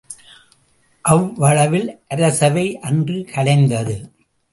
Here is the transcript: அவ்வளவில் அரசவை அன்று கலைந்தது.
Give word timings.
அவ்வளவில் 1.05 1.85
அரசவை 2.07 2.65
அன்று 2.81 3.19
கலைந்தது. 3.33 3.97